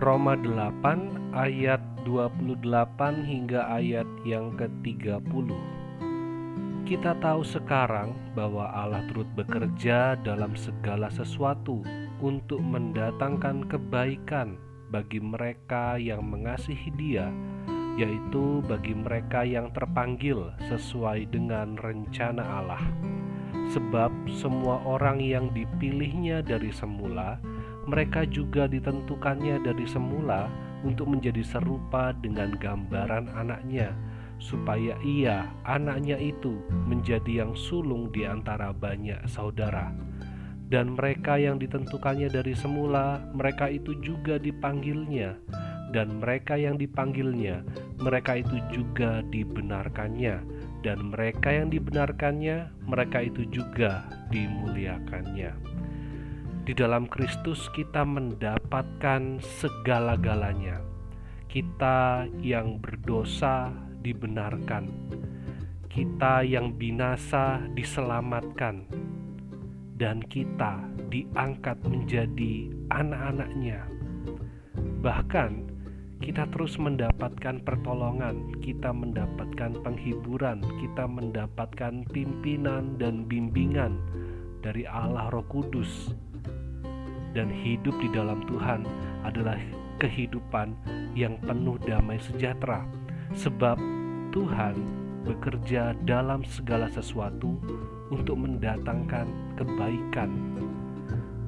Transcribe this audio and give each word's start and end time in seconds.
Roma 0.00 0.32
8 0.32 1.36
ayat 1.36 1.84
28 2.08 2.64
hingga 3.20 3.68
ayat 3.68 4.08
yang 4.24 4.56
ke-30 4.56 5.52
Kita 6.88 7.12
tahu 7.20 7.44
sekarang 7.44 8.16
bahwa 8.32 8.72
Allah 8.72 9.04
turut 9.12 9.28
bekerja 9.36 10.16
dalam 10.24 10.56
segala 10.56 11.12
sesuatu 11.12 11.84
untuk 12.24 12.64
mendatangkan 12.64 13.68
kebaikan 13.68 14.56
bagi 14.88 15.20
mereka 15.20 16.00
yang 16.00 16.24
mengasihi 16.24 16.88
Dia 16.96 17.28
yaitu 18.00 18.64
bagi 18.64 18.96
mereka 18.96 19.44
yang 19.44 19.68
terpanggil 19.76 20.48
sesuai 20.72 21.28
dengan 21.28 21.76
rencana 21.76 22.40
Allah. 22.40 22.80
Sebab 23.76 24.08
semua 24.32 24.80
orang 24.88 25.20
yang 25.20 25.52
dipilihnya 25.52 26.40
dari 26.40 26.72
semula, 26.72 27.36
mereka 27.90 28.22
juga 28.22 28.70
ditentukannya 28.70 29.66
dari 29.66 29.82
semula 29.90 30.46
untuk 30.86 31.10
menjadi 31.10 31.42
serupa 31.42 32.14
dengan 32.14 32.54
gambaran 32.54 33.34
anaknya, 33.34 33.90
supaya 34.38 34.94
ia, 35.02 35.50
anaknya 35.66 36.14
itu, 36.16 36.62
menjadi 36.86 37.44
yang 37.44 37.52
sulung 37.58 38.14
di 38.14 38.22
antara 38.22 38.70
banyak 38.70 39.18
saudara. 39.26 39.90
Dan 40.70 40.94
mereka 40.94 41.34
yang 41.34 41.58
ditentukannya 41.58 42.30
dari 42.30 42.54
semula, 42.54 43.18
mereka 43.34 43.66
itu 43.66 43.98
juga 43.98 44.38
dipanggilnya 44.38 45.34
dan 45.90 46.22
mereka 46.22 46.54
yang 46.54 46.78
dipanggilnya, 46.78 47.66
mereka 47.98 48.38
itu 48.38 48.62
juga 48.70 49.26
dibenarkannya, 49.26 50.38
dan 50.86 50.98
mereka 51.10 51.50
yang 51.50 51.68
dibenarkannya, 51.68 52.70
mereka 52.86 53.26
itu 53.26 53.42
juga 53.50 54.06
dimuliakannya. 54.30 55.79
Di 56.70 56.78
dalam 56.78 57.10
Kristus 57.10 57.66
kita 57.74 58.06
mendapatkan 58.06 59.42
segala-galanya. 59.42 60.78
Kita 61.50 62.30
yang 62.46 62.78
berdosa 62.78 63.74
dibenarkan. 64.06 64.86
Kita 65.90 66.46
yang 66.46 66.70
binasa 66.78 67.58
diselamatkan. 67.74 68.86
Dan 69.98 70.22
kita 70.30 70.78
diangkat 71.10 71.74
menjadi 71.90 72.70
anak-anaknya. 72.94 73.90
Bahkan 75.02 75.50
kita 76.22 76.46
terus 76.54 76.78
mendapatkan 76.78 77.66
pertolongan, 77.66 78.46
kita 78.62 78.94
mendapatkan 78.94 79.74
penghiburan, 79.82 80.62
kita 80.78 81.02
mendapatkan 81.10 82.06
pimpinan 82.14 82.94
dan 82.94 83.26
bimbingan 83.26 83.98
dari 84.62 84.86
Allah 84.86 85.34
Roh 85.34 85.42
Kudus. 85.50 86.14
Dan 87.30 87.46
hidup 87.46 87.94
di 88.02 88.10
dalam 88.10 88.42
Tuhan 88.50 88.82
adalah 89.22 89.56
kehidupan 90.02 90.74
yang 91.14 91.38
penuh 91.44 91.78
damai 91.86 92.18
sejahtera, 92.18 92.82
sebab 93.36 93.78
Tuhan 94.34 94.74
bekerja 95.28 95.94
dalam 96.08 96.42
segala 96.42 96.88
sesuatu 96.88 97.60
untuk 98.10 98.40
mendatangkan 98.40 99.28
kebaikan 99.60 100.30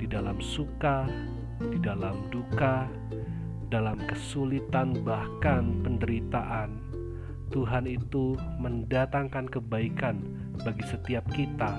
di 0.00 0.08
dalam 0.08 0.40
suka, 0.40 1.06
di 1.60 1.78
dalam 1.78 2.26
duka, 2.32 2.88
dalam 3.68 4.00
kesulitan, 4.08 4.96
bahkan 5.04 5.84
penderitaan, 5.84 6.80
Tuhan 7.52 7.84
itu 7.84 8.34
mendatangkan 8.58 9.46
kebaikan 9.52 10.24
bagi 10.64 10.84
setiap 10.88 11.24
kita 11.30 11.76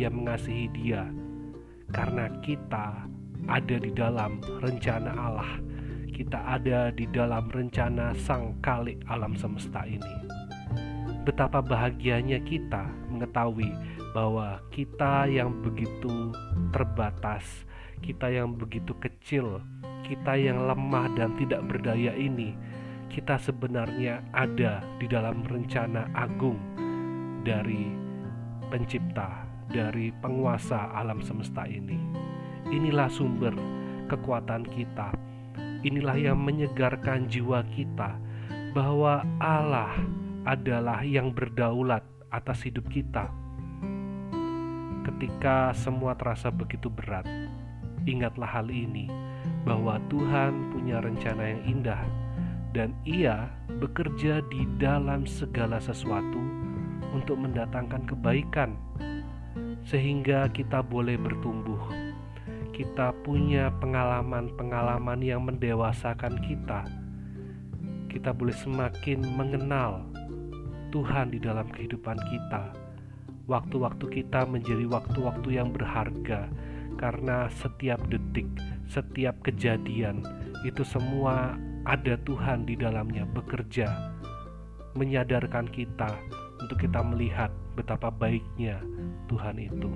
yang 0.00 0.24
mengasihi 0.24 0.72
Dia, 0.72 1.04
karena 1.92 2.32
kita 2.40 3.06
ada 3.46 3.76
di 3.78 3.90
dalam 3.94 4.42
rencana 4.62 5.10
Allah. 5.14 5.52
Kita 6.10 6.56
ada 6.56 6.88
di 6.90 7.04
dalam 7.12 7.46
rencana 7.52 8.16
Sang 8.16 8.56
Kalik 8.64 9.04
alam 9.06 9.36
semesta 9.36 9.84
ini. 9.84 10.14
Betapa 11.26 11.60
bahagianya 11.60 12.40
kita 12.46 12.86
mengetahui 13.10 13.68
bahwa 14.16 14.62
kita 14.72 15.28
yang 15.28 15.52
begitu 15.60 16.32
terbatas, 16.72 17.44
kita 18.00 18.32
yang 18.32 18.56
begitu 18.56 18.94
kecil, 18.96 19.60
kita 20.06 20.38
yang 20.38 20.64
lemah 20.64 21.12
dan 21.18 21.34
tidak 21.36 21.66
berdaya 21.66 22.14
ini, 22.14 22.54
kita 23.12 23.36
sebenarnya 23.36 24.22
ada 24.32 24.80
di 24.96 25.06
dalam 25.10 25.44
rencana 25.44 26.08
agung 26.14 26.56
dari 27.44 27.92
Pencipta, 28.66 29.46
dari 29.70 30.10
penguasa 30.10 30.90
alam 30.90 31.22
semesta 31.22 31.66
ini. 31.70 31.98
Inilah 32.66 33.06
sumber 33.06 33.54
kekuatan 34.10 34.66
kita. 34.66 35.14
Inilah 35.86 36.18
yang 36.18 36.42
menyegarkan 36.42 37.30
jiwa 37.30 37.62
kita 37.70 38.18
bahwa 38.74 39.22
Allah 39.38 39.94
adalah 40.42 41.02
yang 41.06 41.30
berdaulat 41.30 42.02
atas 42.30 42.66
hidup 42.66 42.86
kita. 42.90 43.30
Ketika 45.06 45.70
semua 45.78 46.18
terasa 46.18 46.50
begitu 46.50 46.90
berat, 46.90 47.26
ingatlah 48.06 48.50
hal 48.50 48.66
ini 48.66 49.06
bahwa 49.62 50.02
Tuhan 50.10 50.74
punya 50.74 50.98
rencana 50.98 51.54
yang 51.54 51.62
indah 51.66 52.02
dan 52.74 52.90
Ia 53.06 53.46
bekerja 53.78 54.42
di 54.50 54.66
dalam 54.78 55.22
segala 55.26 55.78
sesuatu 55.78 56.38
untuk 57.14 57.38
mendatangkan 57.38 58.06
kebaikan, 58.10 58.74
sehingga 59.86 60.50
kita 60.50 60.82
boleh 60.82 61.16
bertumbuh. 61.16 62.05
Kita 62.76 63.16
punya 63.24 63.72
pengalaman-pengalaman 63.80 65.24
yang 65.24 65.48
mendewasakan 65.48 66.36
kita. 66.44 66.84
Kita 68.12 68.36
boleh 68.36 68.52
semakin 68.52 69.24
mengenal 69.32 70.04
Tuhan 70.92 71.32
di 71.32 71.40
dalam 71.40 71.72
kehidupan 71.72 72.20
kita. 72.28 72.76
Waktu-waktu 73.48 74.04
kita 74.20 74.44
menjadi 74.44 74.84
waktu-waktu 74.92 75.48
yang 75.56 75.72
berharga 75.72 76.52
karena 77.00 77.48
setiap 77.48 78.00
detik 78.12 78.48
setiap 78.86 79.34
kejadian 79.42 80.22
itu 80.62 80.86
semua 80.86 81.58
ada 81.86 82.18
Tuhan 82.26 82.66
di 82.66 82.74
dalamnya 82.74 83.26
bekerja, 83.30 83.86
menyadarkan 84.98 85.70
kita 85.70 86.10
untuk 86.58 86.78
kita 86.82 87.02
melihat 87.02 87.50
betapa 87.78 88.10
baiknya 88.10 88.82
Tuhan 89.30 89.58
itu. 89.62 89.90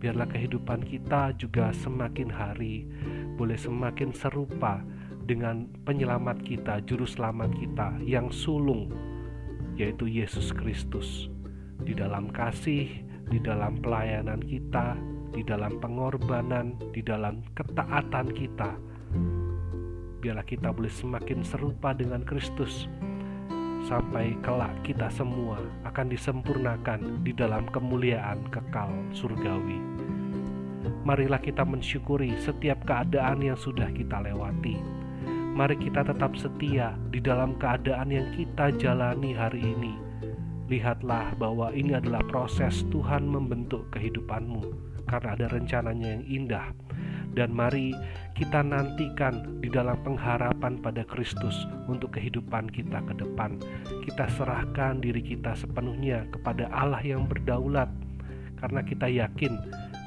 Biarlah 0.00 0.32
kehidupan 0.32 0.88
kita 0.88 1.36
juga 1.36 1.76
semakin 1.76 2.32
hari 2.32 2.88
boleh 3.36 3.56
semakin 3.56 4.16
serupa 4.16 4.80
dengan 5.28 5.68
penyelamat 5.84 6.40
kita, 6.40 6.80
juru 6.88 7.04
selamat 7.04 7.52
kita 7.60 8.00
yang 8.08 8.32
sulung, 8.32 8.88
yaitu 9.76 10.08
Yesus 10.08 10.56
Kristus. 10.56 11.28
Di 11.84 11.92
dalam 11.92 12.32
kasih, 12.32 12.88
di 13.28 13.38
dalam 13.44 13.76
pelayanan 13.80 14.40
kita, 14.40 14.96
di 15.36 15.44
dalam 15.44 15.76
pengorbanan, 15.80 16.80
di 16.96 17.04
dalam 17.04 17.44
ketaatan 17.52 18.32
kita. 18.32 18.76
Biarlah 20.20 20.44
kita 20.44 20.72
boleh 20.72 20.92
semakin 20.92 21.44
serupa 21.44 21.96
dengan 21.96 22.20
Kristus 22.24 22.88
sampai 23.88 24.36
kelak 24.44 24.72
kita 24.84 25.08
semua 25.08 25.56
akan 25.88 26.12
disempurnakan 26.12 27.24
di 27.24 27.32
dalam 27.32 27.64
kemuliaan 27.72 28.44
kekal 28.52 28.92
surgawi. 29.16 29.89
Marilah 31.04 31.40
kita 31.40 31.64
mensyukuri 31.64 32.36
setiap 32.40 32.84
keadaan 32.88 33.44
yang 33.44 33.56
sudah 33.56 33.88
kita 33.92 34.20
lewati. 34.20 34.76
Mari 35.50 35.76
kita 35.82 36.06
tetap 36.06 36.38
setia 36.38 36.94
di 37.10 37.18
dalam 37.18 37.58
keadaan 37.58 38.14
yang 38.14 38.28
kita 38.38 38.70
jalani 38.78 39.34
hari 39.34 39.60
ini. 39.60 39.94
Lihatlah 40.70 41.34
bahwa 41.34 41.74
ini 41.74 41.98
adalah 41.98 42.22
proses 42.30 42.86
Tuhan 42.94 43.26
membentuk 43.26 43.90
kehidupanmu 43.90 44.62
karena 45.10 45.34
ada 45.34 45.46
rencananya 45.50 46.08
yang 46.14 46.24
indah. 46.30 46.70
Dan 47.30 47.54
mari 47.54 47.94
kita 48.34 48.62
nantikan 48.62 49.62
di 49.62 49.70
dalam 49.70 49.98
pengharapan 50.02 50.78
pada 50.82 51.02
Kristus 51.06 51.66
untuk 51.90 52.14
kehidupan 52.14 52.70
kita 52.70 53.02
ke 53.06 53.14
depan. 53.18 53.58
Kita 54.06 54.30
serahkan 54.34 55.02
diri 55.02 55.22
kita 55.22 55.54
sepenuhnya 55.54 56.26
kepada 56.30 56.66
Allah 56.74 57.02
yang 57.02 57.26
berdaulat, 57.30 57.90
karena 58.58 58.82
kita 58.82 59.06
yakin 59.06 59.58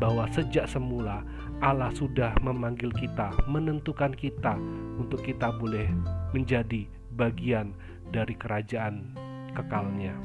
bahwa 0.00 0.24
sejak 0.32 0.64
semula 0.66 1.22
Allah 1.60 1.92
sudah 1.92 2.32
memanggil 2.40 2.88
kita, 2.96 3.36
menentukan 3.44 4.16
kita 4.16 4.56
untuk 4.96 5.20
kita 5.20 5.52
boleh 5.60 5.86
menjadi 6.32 6.88
bagian 7.20 7.76
dari 8.08 8.32
kerajaan 8.32 9.12
kekalnya. 9.52 10.16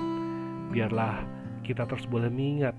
Biarlah 0.71 1.27
kita 1.67 1.83
terus 1.85 2.07
boleh 2.07 2.31
mengingat 2.31 2.73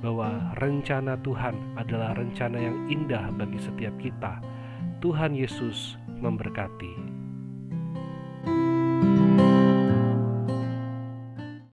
bahwa 0.00 0.54
rencana 0.56 1.20
Tuhan 1.20 1.54
adalah 1.76 2.16
rencana 2.16 2.56
yang 2.56 2.76
indah 2.88 3.28
bagi 3.36 3.60
setiap 3.60 3.92
kita. 4.00 4.40
Tuhan 5.04 5.36
Yesus 5.36 6.00
memberkati. 6.18 7.07